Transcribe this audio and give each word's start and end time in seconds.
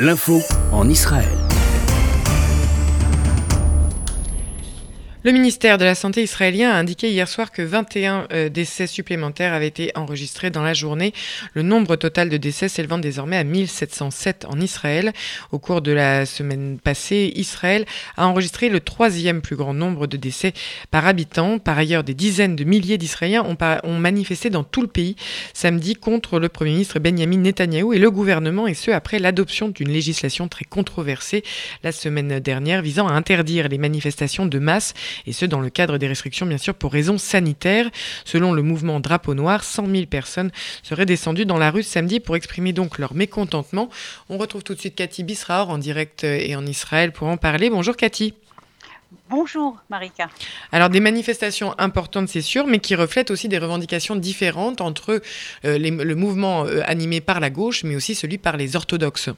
L'info 0.00 0.40
en 0.70 0.88
Israël. 0.88 1.47
Le 5.24 5.32
ministère 5.32 5.78
de 5.78 5.84
la 5.84 5.96
Santé 5.96 6.22
israélien 6.22 6.70
a 6.70 6.76
indiqué 6.76 7.10
hier 7.10 7.26
soir 7.26 7.50
que 7.50 7.60
21 7.60 8.28
euh, 8.32 8.48
décès 8.48 8.86
supplémentaires 8.86 9.52
avaient 9.52 9.66
été 9.66 9.90
enregistrés 9.96 10.50
dans 10.50 10.62
la 10.62 10.74
journée, 10.74 11.12
le 11.54 11.62
nombre 11.62 11.96
total 11.96 12.28
de 12.28 12.36
décès 12.36 12.68
s'élevant 12.68 12.98
désormais 12.98 13.36
à 13.36 13.42
1707 13.42 14.46
en 14.48 14.60
Israël. 14.60 15.12
Au 15.50 15.58
cours 15.58 15.82
de 15.82 15.90
la 15.90 16.24
semaine 16.24 16.78
passée, 16.78 17.32
Israël 17.34 17.84
a 18.16 18.28
enregistré 18.28 18.68
le 18.68 18.78
troisième 18.78 19.40
plus 19.40 19.56
grand 19.56 19.74
nombre 19.74 20.06
de 20.06 20.16
décès 20.16 20.52
par 20.92 21.04
habitant. 21.04 21.58
Par 21.58 21.76
ailleurs, 21.76 22.04
des 22.04 22.14
dizaines 22.14 22.54
de 22.54 22.62
milliers 22.62 22.96
d'Israéliens 22.96 23.44
ont, 23.44 23.98
manifesté 23.98 24.50
dans 24.50 24.62
tout 24.62 24.82
le 24.82 24.86
pays 24.86 25.16
samedi 25.52 25.94
contre 25.94 26.38
le 26.38 26.48
Premier 26.48 26.70
ministre 26.70 27.00
Benjamin 27.00 27.38
Netanyahou 27.38 27.92
et 27.92 27.98
le 27.98 28.12
gouvernement, 28.12 28.68
et 28.68 28.74
ce 28.74 28.92
après 28.92 29.18
l'adoption 29.18 29.68
d'une 29.68 29.90
législation 29.90 30.46
très 30.46 30.64
controversée 30.64 31.42
la 31.82 31.90
semaine 31.90 32.38
dernière 32.38 32.82
visant 32.82 33.08
à 33.08 33.14
interdire 33.14 33.66
les 33.66 33.78
manifestations 33.78 34.46
de 34.46 34.60
masse 34.60 34.94
et 35.26 35.32
ce 35.32 35.46
dans 35.46 35.60
le 35.60 35.70
cadre 35.70 35.98
des 35.98 36.06
restrictions 36.06 36.46
bien 36.46 36.58
sûr 36.58 36.74
pour 36.74 36.92
raisons 36.92 37.18
sanitaires. 37.18 37.90
Selon 38.24 38.52
le 38.52 38.62
mouvement 38.62 39.00
Drapeau 39.00 39.34
Noir, 39.34 39.64
100 39.64 39.86
000 39.86 40.06
personnes 40.06 40.50
seraient 40.82 41.06
descendues 41.06 41.46
dans 41.46 41.58
la 41.58 41.70
rue 41.70 41.82
samedi 41.82 42.20
pour 42.20 42.36
exprimer 42.36 42.72
donc 42.72 42.98
leur 42.98 43.14
mécontentement. 43.14 43.88
On 44.28 44.38
retrouve 44.38 44.62
tout 44.62 44.74
de 44.74 44.80
suite 44.80 44.94
Cathy 44.94 45.24
Bisraor 45.24 45.70
en 45.70 45.78
direct 45.78 46.24
et 46.24 46.54
en 46.56 46.66
Israël 46.66 47.12
pour 47.12 47.28
en 47.28 47.36
parler. 47.36 47.70
Bonjour 47.70 47.96
Cathy. 47.96 48.34
Bonjour 49.30 49.78
Marika. 49.88 50.28
Alors 50.70 50.90
des 50.90 51.00
manifestations 51.00 51.74
importantes 51.78 52.28
c'est 52.28 52.42
sûr, 52.42 52.66
mais 52.66 52.78
qui 52.78 52.94
reflètent 52.94 53.30
aussi 53.30 53.48
des 53.48 53.58
revendications 53.58 54.16
différentes 54.16 54.80
entre 54.80 55.22
euh, 55.64 55.78
le 55.78 56.14
mouvement 56.14 56.66
euh, 56.66 56.82
animé 56.84 57.20
par 57.20 57.40
la 57.40 57.48
gauche, 57.48 57.84
mais 57.84 57.96
aussi 57.96 58.14
celui 58.14 58.38
par 58.38 58.56
les 58.56 58.76
orthodoxes. 58.76 59.30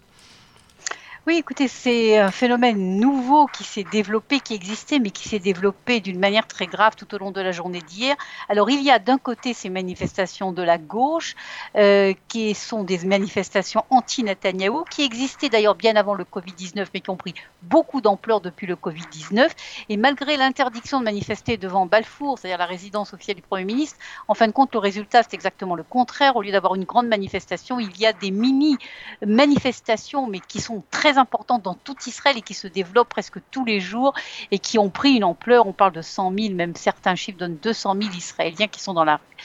Oui, 1.26 1.36
écoutez, 1.36 1.68
c'est 1.68 2.16
un 2.16 2.30
phénomène 2.30 2.98
nouveau 2.98 3.46
qui 3.46 3.62
s'est 3.62 3.84
développé, 3.92 4.40
qui 4.40 4.54
existait, 4.54 4.98
mais 4.98 5.10
qui 5.10 5.28
s'est 5.28 5.38
développé 5.38 6.00
d'une 6.00 6.18
manière 6.18 6.46
très 6.46 6.66
grave 6.66 6.96
tout 6.96 7.14
au 7.14 7.18
long 7.18 7.30
de 7.30 7.42
la 7.42 7.52
journée 7.52 7.82
d'hier. 7.82 8.16
Alors, 8.48 8.70
il 8.70 8.82
y 8.82 8.90
a 8.90 8.98
d'un 8.98 9.18
côté 9.18 9.52
ces 9.52 9.68
manifestations 9.68 10.50
de 10.50 10.62
la 10.62 10.78
gauche, 10.78 11.36
euh, 11.76 12.14
qui 12.28 12.54
sont 12.54 12.84
des 12.84 13.04
manifestations 13.04 13.84
anti-Netanyahou, 13.90 14.84
qui 14.90 15.02
existaient 15.02 15.50
d'ailleurs 15.50 15.74
bien 15.74 15.94
avant 15.94 16.14
le 16.14 16.24
Covid-19, 16.24 16.86
mais 16.94 17.00
qui 17.00 17.10
ont 17.10 17.18
pris 17.18 17.34
beaucoup 17.62 18.00
d'ampleur 18.00 18.40
depuis 18.40 18.66
le 18.66 18.74
Covid-19. 18.74 19.50
Et 19.90 19.98
malgré 19.98 20.38
l'interdiction 20.38 21.00
de 21.00 21.04
manifester 21.04 21.58
devant 21.58 21.84
Balfour, 21.84 22.38
c'est-à-dire 22.38 22.56
la 22.56 22.64
résidence 22.64 23.12
officielle 23.12 23.36
du 23.36 23.42
Premier 23.42 23.66
ministre, 23.66 23.98
en 24.26 24.32
fin 24.32 24.46
de 24.46 24.52
compte, 24.52 24.72
le 24.72 24.78
résultat, 24.78 25.22
c'est 25.22 25.34
exactement 25.34 25.74
le 25.74 25.84
contraire. 25.84 26.36
Au 26.36 26.42
lieu 26.42 26.50
d'avoir 26.50 26.76
une 26.76 26.84
grande 26.84 27.08
manifestation, 27.08 27.78
il 27.78 27.94
y 27.98 28.06
a 28.06 28.14
des 28.14 28.30
mini-manifestations, 28.30 30.26
mais 30.26 30.40
qui 30.40 30.62
sont 30.62 30.82
très 30.90 31.09
importantes 31.18 31.62
dans 31.62 31.74
tout 31.74 31.96
Israël 32.06 32.36
et 32.38 32.42
qui 32.42 32.54
se 32.54 32.66
développent 32.66 33.08
presque 33.08 33.38
tous 33.50 33.64
les 33.64 33.80
jours 33.80 34.14
et 34.50 34.58
qui 34.58 34.78
ont 34.78 34.90
pris 34.90 35.12
une 35.12 35.24
ampleur. 35.24 35.66
On 35.66 35.72
parle 35.72 35.92
de 35.92 36.02
100 36.02 36.32
000, 36.38 36.54
même 36.54 36.74
certains 36.74 37.14
chiffres 37.14 37.38
donnent 37.38 37.58
200 37.62 37.96
000 38.00 38.14
Israéliens 38.14 38.68
qui 38.68 38.80
sont 38.80 38.94
dans 38.94 39.04
la 39.04 39.16
rue. 39.16 39.36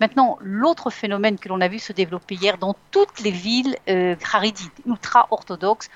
Maintenant, 0.00 0.38
l'autre 0.40 0.90
phénomène 0.90 1.38
que 1.38 1.48
l'on 1.48 1.60
a 1.60 1.68
vu 1.68 1.78
se 1.78 1.92
développer 1.92 2.34
hier 2.34 2.58
dans 2.58 2.74
toutes 2.90 3.20
les 3.20 3.30
villes 3.30 3.76
euh, 3.88 4.16
ultra-orthodoxes, 4.86 5.88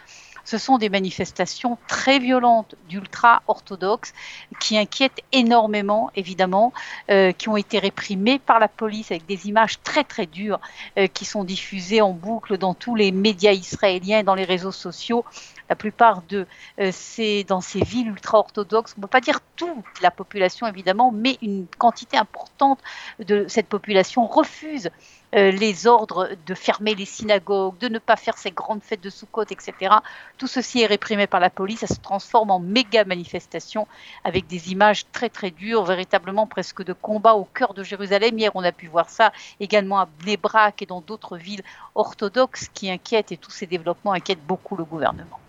ce 0.49 0.57
sont 0.57 0.79
des 0.79 0.89
manifestations 0.89 1.77
très 1.89 2.19
violentes 2.19 2.75
d'ultra-orthodoxes 2.89 4.15
qui 4.59 4.79
inquiètent 4.79 5.21
énormément, 5.31 6.11
évidemment, 6.17 6.73
euh, 7.11 7.33
qui 7.33 7.51
ont 7.51 7.59
été 7.59 7.79
réprimées 7.79 8.39
par 8.39 8.59
la 8.59 8.69
police 8.69 9.11
avec 9.11 9.27
des 9.27 9.47
images 9.47 9.79
très 9.83 10.05
très 10.05 10.25
dures 10.25 10.59
euh, 10.97 11.07
qui 11.07 11.27
sont 11.27 11.45
diffusées 11.45 12.01
en 12.01 12.15
boucle 12.15 12.57
dans 12.57 12.73
tous 12.73 12.95
les 12.95 13.13
médias 13.13 13.53
israéliens 13.53 14.23
dans 14.23 14.35
les 14.35 14.45
réseaux 14.45 14.73
sociaux. 14.73 15.23
La 15.69 15.77
plupart 15.77 16.23
de 16.23 16.47
euh, 16.81 16.89
ces, 16.95 17.45
dans 17.45 17.61
ces 17.61 17.85
villes 17.85 18.09
ultra-orthodoxes, 18.09 18.95
on 18.97 19.01
ne 19.01 19.03
peut 19.03 19.11
pas 19.11 19.21
dire 19.21 19.41
toute 19.55 20.01
la 20.01 20.11
population 20.11 20.67
évidemment, 20.67 21.13
mais 21.13 21.37
une 21.43 21.67
quantité 21.77 22.17
importante 22.17 22.79
de 23.19 23.45
cette 23.49 23.67
population 23.67 24.27
refuse 24.27 24.89
les 25.35 25.87
ordres 25.87 26.31
de 26.47 26.55
fermer 26.55 26.95
les 26.95 27.05
synagogues, 27.05 27.77
de 27.77 27.89
ne 27.89 27.99
pas 27.99 28.17
faire 28.17 28.39
ces 28.39 28.51
grandes 28.51 28.83
fêtes 28.83 29.03
de 29.03 29.11
Sukkot, 29.11 29.43
etc. 29.43 29.97
Tout 30.39 30.47
ceci 30.47 30.83
est 30.83 30.87
réprimé 30.87 31.27
par 31.27 31.41
la 31.41 31.51
police, 31.51 31.81
ça 31.81 31.89
se 31.89 31.99
transforme 32.01 32.53
en 32.53 32.61
méga 32.61 33.05
manifestation 33.05 33.89
avec 34.23 34.47
des 34.47 34.71
images 34.71 35.05
très 35.11 35.29
très 35.29 35.51
dures, 35.51 35.85
véritablement 35.85 36.47
presque 36.47 36.85
de 36.85 36.93
combat 36.93 37.35
au 37.35 37.43
cœur 37.45 37.75
de 37.75 37.83
Jérusalem. 37.83 38.39
Hier, 38.39 38.53
on 38.55 38.63
a 38.63 38.71
pu 38.71 38.87
voir 38.87 39.11
ça 39.11 39.33
également 39.59 39.99
à 39.99 40.09
Bnebrak 40.23 40.81
et 40.81 40.87
dans 40.87 41.01
d'autres 41.01 41.37
villes 41.37 41.65
orthodoxes 41.97 42.69
qui 42.73 42.89
inquiètent 42.89 43.33
et 43.33 43.37
tous 43.37 43.51
ces 43.51 43.67
développements 43.67 44.13
inquiètent 44.13 44.47
beaucoup 44.47 44.77
le 44.77 44.85
gouvernement. 44.85 45.41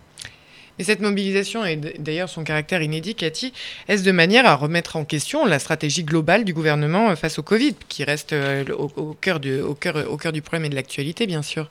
Et 0.80 0.82
cette 0.82 1.00
mobilisation 1.00 1.64
et 1.64 1.76
d'ailleurs 1.76 2.28
son 2.28 2.42
caractère 2.42 2.82
inédit, 2.82 3.14
Cathy, 3.14 3.52
est-ce 3.86 4.02
de 4.02 4.12
manière 4.12 4.46
à 4.46 4.56
remettre 4.56 4.96
en 4.96 5.04
question 5.04 5.46
la 5.46 5.60
stratégie 5.60 6.02
globale 6.02 6.44
du 6.44 6.52
gouvernement 6.52 7.10
euh, 7.10 7.16
face 7.16 7.38
au 7.38 7.44
Covid, 7.44 7.74
qui 7.88 8.02
reste 8.02 8.32
euh, 8.32 8.64
au, 8.76 8.90
au 8.96 9.14
cœur 9.14 9.38
du 9.38 10.42
problème 10.42 10.64
et 10.64 10.68
de 10.68 10.74
l'actualité, 10.74 11.28
bien 11.28 11.42
sûr? 11.42 11.70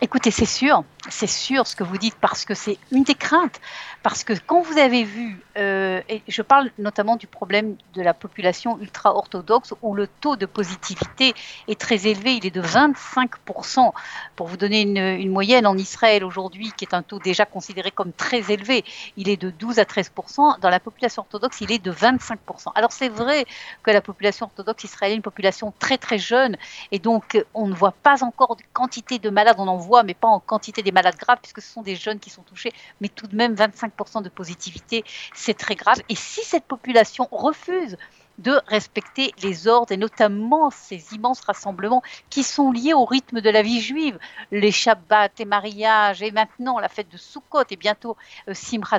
Écoutez, 0.00 0.30
c'est 0.30 0.44
sûr, 0.44 0.84
c'est 1.08 1.26
sûr 1.26 1.66
ce 1.66 1.74
que 1.74 1.82
vous 1.82 1.98
dites 1.98 2.14
parce 2.20 2.44
que 2.44 2.54
c'est 2.54 2.78
une 2.92 3.02
des 3.02 3.16
craintes. 3.16 3.60
Parce 4.04 4.22
que 4.22 4.32
quand 4.46 4.60
vous 4.60 4.78
avez 4.78 5.02
vu, 5.02 5.40
euh, 5.56 6.00
et 6.08 6.22
je 6.28 6.40
parle 6.40 6.70
notamment 6.78 7.16
du 7.16 7.26
problème 7.26 7.74
de 7.94 8.02
la 8.02 8.14
population 8.14 8.78
ultra-orthodoxe 8.78 9.74
où 9.82 9.94
le 9.94 10.06
taux 10.06 10.36
de 10.36 10.46
positivité 10.46 11.34
est 11.66 11.80
très 11.80 12.06
élevé, 12.06 12.34
il 12.34 12.46
est 12.46 12.54
de 12.54 12.62
25%. 12.62 13.90
Pour 14.36 14.46
vous 14.46 14.56
donner 14.56 14.82
une, 14.82 14.98
une 14.98 15.32
moyenne 15.32 15.66
en 15.66 15.76
Israël 15.76 16.22
aujourd'hui, 16.22 16.72
qui 16.76 16.84
est 16.84 16.94
un 16.94 17.02
taux 17.02 17.18
déjà 17.18 17.44
considéré 17.44 17.90
comme 17.90 18.12
très 18.12 18.52
élevé, 18.52 18.84
il 19.16 19.28
est 19.28 19.36
de 19.36 19.50
12 19.50 19.80
à 19.80 19.84
13%. 19.84 20.60
Dans 20.60 20.70
la 20.70 20.78
population 20.78 21.22
orthodoxe, 21.22 21.60
il 21.60 21.72
est 21.72 21.84
de 21.84 21.90
25%. 21.90 22.36
Alors 22.76 22.92
c'est 22.92 23.08
vrai 23.08 23.46
que 23.82 23.90
la 23.90 24.00
population 24.00 24.46
orthodoxe 24.46 24.84
israélienne 24.84 25.14
est 25.14 25.16
une 25.16 25.22
population 25.22 25.72
très 25.80 25.98
très 25.98 26.18
jeune 26.18 26.56
et 26.92 27.00
donc 27.00 27.44
on 27.52 27.66
ne 27.66 27.74
voit 27.74 27.94
pas 28.04 28.22
encore 28.22 28.54
de 28.54 28.62
quantité 28.72 29.18
de 29.18 29.28
malades, 29.28 29.56
on 29.58 29.66
en 29.66 29.87
mais 30.04 30.14
pas 30.14 30.28
en 30.28 30.40
quantité 30.40 30.82
des 30.82 30.92
malades 30.92 31.16
graves 31.16 31.38
puisque 31.40 31.60
ce 31.60 31.72
sont 31.72 31.82
des 31.82 31.96
jeunes 31.96 32.18
qui 32.18 32.30
sont 32.30 32.42
touchés, 32.42 32.72
mais 33.00 33.08
tout 33.08 33.26
de 33.26 33.36
même 33.36 33.54
25% 33.54 34.22
de 34.22 34.28
positivité, 34.28 35.04
c'est 35.34 35.54
très 35.54 35.74
grave. 35.74 35.98
Et 36.08 36.14
si 36.14 36.42
cette 36.44 36.64
population 36.64 37.28
refuse 37.30 37.96
de 38.38 38.60
respecter 38.66 39.32
les 39.42 39.68
ordres 39.68 39.92
et 39.92 39.96
notamment 39.96 40.70
ces 40.70 41.14
immenses 41.14 41.40
rassemblements 41.40 42.02
qui 42.30 42.42
sont 42.42 42.70
liés 42.72 42.94
au 42.94 43.04
rythme 43.04 43.40
de 43.40 43.50
la 43.50 43.62
vie 43.62 43.80
juive, 43.80 44.18
les 44.52 44.72
Shabbats 44.72 45.28
et 45.38 45.44
mariages 45.44 46.22
et 46.22 46.30
maintenant 46.30 46.78
la 46.78 46.88
fête 46.88 47.10
de 47.10 47.16
Sukkot 47.16 47.64
et 47.70 47.76
bientôt 47.76 48.16
euh, 48.48 48.54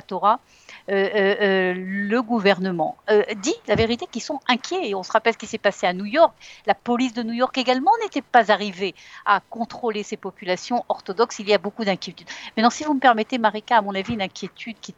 Torah, 0.06 0.40
euh, 0.88 1.08
euh, 1.14 1.74
le 1.76 2.22
gouvernement 2.22 2.96
dit 3.36 3.54
la 3.66 3.74
vérité 3.74 4.06
qu'ils 4.10 4.22
sont 4.22 4.40
inquiets 4.48 4.88
et 4.88 4.94
on 4.94 5.02
se 5.02 5.12
rappelle 5.12 5.34
ce 5.34 5.38
qui 5.38 5.46
s'est 5.46 5.58
passé 5.58 5.86
à 5.86 5.92
New 5.92 6.04
York. 6.04 6.34
La 6.66 6.74
police 6.74 7.14
de 7.14 7.22
New 7.22 7.32
York 7.32 7.56
également 7.58 7.92
n'était 8.02 8.22
pas 8.22 8.50
arrivée 8.52 8.94
à 9.26 9.40
contrôler 9.50 10.02
ces 10.02 10.16
populations 10.16 10.84
orthodoxes. 10.88 11.38
Il 11.38 11.48
y 11.48 11.54
a 11.54 11.58
beaucoup 11.58 11.84
d'inquiétudes. 11.84 12.28
Maintenant, 12.56 12.70
si 12.70 12.84
vous 12.84 12.94
me 12.94 13.00
permettez, 13.00 13.38
Marika, 13.38 13.78
à 13.78 13.82
mon 13.82 13.94
avis, 13.94 14.14
une 14.14 14.22
inquiétude 14.22 14.76
qui 14.80 14.92
est 14.92 14.94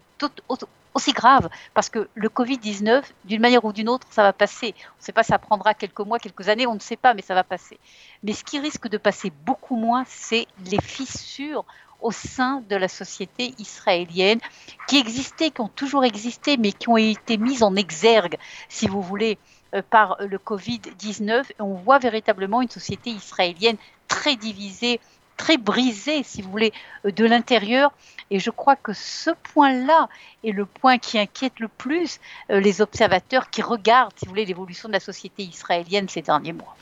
aussi 0.95 1.13
grave, 1.13 1.49
parce 1.75 1.89
que 1.89 2.09
le 2.15 2.29
Covid-19, 2.29 3.03
d'une 3.25 3.41
manière 3.41 3.65
ou 3.65 3.73
d'une 3.73 3.89
autre, 3.89 4.07
ça 4.11 4.23
va 4.23 4.33
passer. 4.33 4.75
On 4.77 5.01
ne 5.01 5.05
sait 5.05 5.13
pas, 5.13 5.23
ça 5.23 5.39
prendra 5.39 5.75
quelques 5.75 6.01
mois, 6.01 6.19
quelques 6.19 6.49
années, 6.49 6.67
on 6.67 6.75
ne 6.75 6.81
sait 6.81 6.97
pas, 6.97 7.15
mais 7.15 7.23
ça 7.23 7.35
va 7.35 7.45
passer. 7.45 7.79
Mais 8.23 8.33
ce 8.33 8.45
qui 8.45 8.59
risque 8.59 8.89
de 8.89 8.99
passer 8.99 9.33
beaucoup 9.45 9.77
moins, 9.77 10.05
c'est 10.07 10.47
les 10.71 10.81
fissures 10.81 11.65
au 12.01 12.11
sein 12.11 12.63
de 12.69 12.77
la 12.77 12.89
société 12.89 13.55
israélienne 13.59 14.41
qui 14.89 14.99
existaient, 14.99 15.51
qui 15.51 15.61
ont 15.61 15.69
toujours 15.69 16.05
existé, 16.05 16.57
mais 16.57 16.73
qui 16.73 16.89
ont 16.89 16.97
été 16.97 17.37
mises 17.37 17.63
en 17.63 17.77
exergue, 17.77 18.37
si 18.69 18.89
vous 18.89 19.01
voulez, 19.01 19.39
euh, 19.75 19.83
par 19.89 20.17
le 20.21 20.39
Covid-19. 20.39 21.45
On 21.61 21.75
voit 21.75 21.99
véritablement 21.99 22.61
une 22.61 22.69
société 22.69 23.11
israélienne 23.11 23.77
très 24.09 24.37
divisée, 24.37 25.01
très 25.37 25.57
brisée, 25.57 26.23
si 26.23 26.43
vous 26.43 26.51
voulez, 26.51 26.73
euh, 27.05 27.11
de 27.11 27.25
l'intérieur. 27.25 27.93
Et 28.31 28.39
je 28.39 28.51
crois 28.51 28.77
que 28.77 28.93
ce 28.93 29.31
point-là 29.31 30.09
est 30.45 30.53
le 30.53 30.67
point 30.67 30.99
qui 30.99 31.19
inquiète 31.19 31.61
le 31.61 31.69
plus 31.69 32.21
euh, 32.51 32.61
les 32.61 32.81
observateurs 32.81 33.51
qui 33.51 33.63
regardent, 33.63 34.13
si 34.17 34.27
vous 34.27 34.31
voulez, 34.31 34.47
l'évolution 34.47 34.89
de 34.89 34.95
la 34.95 35.01
société 35.01 35.43
israélienne 35.43 36.09
ces 36.09 36.23
derniers 36.23 36.53
mois. 36.53 36.77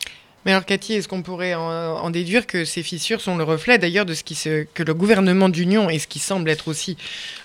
Mais 0.46 0.52
alors 0.52 0.64
Cathy, 0.64 0.94
est-ce 0.94 1.06
qu'on 1.06 1.20
pourrait 1.20 1.54
en, 1.54 2.08
déduire 2.08 2.46
que 2.46 2.64
ces 2.64 2.82
fissures 2.82 3.20
sont 3.20 3.36
le 3.36 3.44
reflet 3.44 3.76
d'ailleurs 3.76 4.06
de 4.06 4.14
ce 4.14 4.22
que 4.64 4.82
le 4.82 4.94
gouvernement 4.94 5.50
d'union 5.50 5.90
et 5.90 5.98
ce 5.98 6.06
qui 6.06 6.18
semble 6.18 6.48
être 6.48 6.68
aussi 6.68 6.96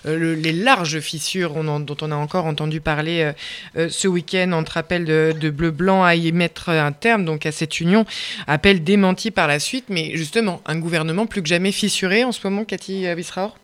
euh, 0.06 0.34
les 0.34 0.52
larges 0.52 1.00
fissures 1.00 1.62
dont 1.62 1.96
on 2.00 2.10
a 2.10 2.16
encore 2.16 2.46
entendu 2.46 2.80
parler 2.80 3.20
euh, 3.20 3.32
euh, 3.76 3.88
ce 3.90 4.08
week-end 4.08 4.52
entre 4.52 4.78
appel 4.78 5.04
de, 5.04 5.50
bleu-blanc 5.50 6.04
à 6.04 6.14
y 6.14 6.32
mettre 6.32 6.70
un 6.70 6.92
terme, 6.92 7.26
donc 7.26 7.44
à 7.44 7.52
cette 7.52 7.80
union, 7.80 8.06
appel 8.46 8.82
démenti 8.82 9.30
par 9.30 9.46
la 9.46 9.60
suite, 9.60 9.84
mais 9.90 10.16
justement 10.16 10.62
un 10.64 10.78
gouvernement 10.78 11.26
plus 11.26 11.42
que 11.42 11.48
jamais 11.48 11.72
fissuré 11.72 12.24
en 12.24 12.32
ce 12.32 12.40
moment, 12.44 12.64
Cathy 12.64 13.06
Bisraor 13.14 13.56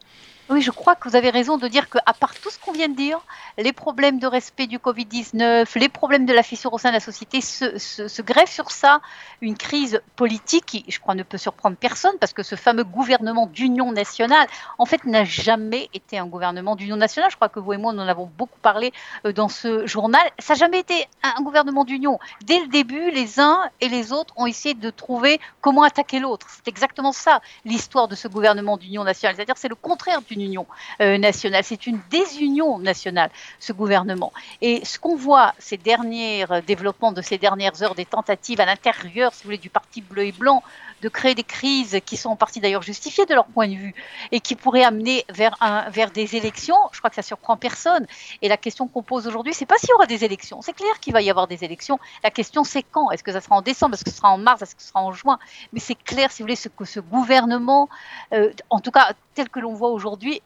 Oui, 0.53 0.61
je 0.61 0.71
crois 0.71 0.97
que 0.97 1.09
vous 1.09 1.17
avez 1.17 1.31
raison 1.31 1.57
de 1.57 1.67
dire 1.67 1.89
qu'à 1.89 2.13
part 2.13 2.35
tout 2.35 2.51
ce 2.51 2.59
qu'on 2.59 2.73
vient 2.73 2.91
de 2.91 2.95
dire, 2.95 3.19
les 3.57 3.73
problèmes 3.73 4.19
de 4.19 4.27
respect 4.27 4.67
du 4.67 4.77
Covid-19, 4.77 5.79
les 5.79 5.89
problèmes 5.89 6.27
de 6.27 6.35
la 6.35 6.43
fissure 6.43 6.75
au 6.75 6.79
sein 6.79 6.91
de 6.91 6.95
la 6.95 7.01
société, 7.01 7.41
se, 7.41 7.79
se, 7.79 8.21
greffent 8.21 8.53
sur 8.53 8.71
ça 8.71 9.01
une 9.41 9.57
crise 9.57 10.03
politique 10.15 10.67
qui, 10.67 10.85
je 10.89 11.01
crois, 11.01 11.15
ne 11.15 11.23
peut 11.23 11.39
surprendre 11.39 11.79
personne 11.79 12.13
parce 12.21 12.35
que 12.35 12.43
ce 12.43 12.55
fameux 12.55 12.85
gouvernement 12.85 13.47
d'union 13.47 13.93
nationale, 13.93 14.47
en 14.77 14.85
fait, 14.85 15.07
n'a 15.07 15.25
jamais 15.25 15.89
été 15.95 16.19
un 16.19 16.27
gouvernement 16.27 16.77
d'union 16.77 16.97
nationale. 16.97 17.31
Je 17.31 17.37
crois 17.37 17.49
que 17.49 17.59
vous 17.59 17.73
et 17.73 17.79
moi, 17.79 17.95
nous 17.95 18.03
en 18.03 18.09
avons 18.09 18.31
beaucoup 18.37 18.61
parlé 18.61 18.93
euh, 19.25 19.33
dans 19.33 19.49
ce 19.49 19.87
journal. 19.87 20.21
Ça 20.39 20.53
n'a 20.53 20.59
jamais 20.59 20.81
été 20.81 21.09
un 21.23 21.43
gouvernement 21.43 21.85
d'union. 21.85 22.19
Dès 22.45 22.61
le 22.61 22.67
début, 22.67 23.11
les 23.11 23.41
uns 23.41 23.71
et 23.81 23.89
les 23.89 24.13
autres 24.13 24.35
ont 24.37 24.47
essayé 24.47 24.75
de 24.75 24.91
trouver 24.91 25.41
comment 25.63 25.83
attaquer 25.83 26.21
l'autre. 26.21 26.47
C'est 26.51 26.69
exactement 26.69 27.13
ça, 27.13 27.41
l'histoire 27.65 28.07
de 28.07 28.17
ce 28.17 28.29
gouvernement 28.29 28.77
d'union 28.77 29.03
nationale. 29.03 29.35
C'est-à-dire, 29.37 29.57
c'est 29.57 29.69
le 29.69 29.77
contraire 29.77 30.21
d'une 30.21 30.42
union 30.43 30.67
euh, 31.01 31.19
nationale. 31.19 31.65
C'est 31.65 31.87
une 31.87 32.01
désunion 32.11 32.79
nationale, 32.79 33.31
ce 33.59 33.73
gouvernement. 33.73 34.33
Et 34.61 34.85
ce 34.85 34.99
qu'on 34.99 35.17
voit, 35.17 35.55
ces 35.59 35.77
derniers 35.77 36.45
euh, 36.51 36.61
développements 36.61 37.13
de 37.13 37.23
ces 37.23 37.39
dernières 37.39 37.83
heures, 37.83 37.95
des 37.95 38.05
tentatives 38.05 38.61
à 38.61 38.67
l'intérieur, 38.67 39.33
si 39.33 39.43
vous 39.43 39.49
voulez, 39.49 39.59
du 39.59 39.71
parti 39.71 40.01
bleu 40.01 40.25
et 40.25 40.33
blanc, 40.33 40.63
de 41.03 41.09
créer 41.09 41.35
des 41.35 41.43
crises 41.43 41.99
qui 42.07 42.17
sont 42.17 42.31
en 42.31 42.37
partie 42.37 42.61
d'ailleurs 42.61 42.83
justifiées 42.83 43.27
de 43.27 43.35
leur 43.35 43.47
point 43.47 43.67
de 43.67 43.75
vue 43.75 43.95
et 44.31 44.41
qui 44.41 44.55
pourraient 44.55 44.85
amener 44.85 45.25
vers, 45.29 45.57
un, 45.61 45.91
vers 45.91 46.11
des 46.11 46.37
élections, 46.37 46.77
je 46.93 46.99
crois 46.99 47.11
que 47.11 47.17
ça 47.17 47.23
surprend 47.23 47.57
personne. 47.57 48.07
Et 48.41 48.49
la 48.49 48.57
question 48.57 48.87
qu'on 48.87 49.03
pose 49.03 49.27
aujourd'hui, 49.27 49.53
c'est 49.53 49.67
pas 49.67 49.77
s'il 49.79 49.91
y 49.91 49.93
aura 49.95 50.07
des 50.07 50.25
élections. 50.25 50.63
C'est 50.63 50.73
clair 50.73 51.01
qu'il 51.01 51.13
va 51.13 51.21
y 51.21 51.29
avoir 51.29 51.49
des 51.49 51.65
élections. 51.65 51.99
La 52.23 52.31
question, 52.31 52.63
c'est 52.63 52.85
quand? 52.85 53.11
Est-ce 53.11 53.25
que 53.25 53.33
ça 53.33 53.41
sera 53.41 53.57
en 53.57 53.63
décembre? 53.63 53.95
Est-ce 53.95 54.05
que 54.05 54.11
ce 54.11 54.17
sera 54.17 54.31
en 54.31 54.39
mars? 54.39 54.63
Est-ce 54.63 54.77
que 54.77 54.83
ce 54.83 54.89
sera 54.89 55.03
en 55.03 55.13
juin? 55.13 55.39
Mais 55.73 55.81
c'est 55.81 55.97
clair, 55.97 56.31
si 56.31 56.43
vous 56.43 56.45
voulez, 56.45 56.57
ce, 56.57 56.69
que 56.69 56.85
ce 56.85 57.01
gouvernement, 57.01 57.89
euh, 58.33 58.53
en 58.71 58.79
tout 58.79 58.93
cas 58.93 59.13
tel 59.35 59.49
que 59.49 59.61
l'on 59.61 59.73
voit 59.73 59.91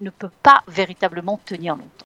ne 0.00 0.10
peut 0.10 0.30
pas 0.42 0.62
véritablement 0.68 1.38
tenir 1.44 1.76
longtemps. 1.76 2.04